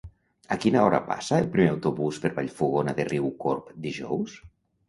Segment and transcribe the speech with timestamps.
[0.53, 4.39] A quina hora passa el primer autobús per Vallfogona de Riucorb dijous?